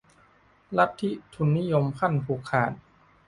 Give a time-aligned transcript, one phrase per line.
[0.77, 2.71] ลัทธิทุนนิยมขั้นผูกขาด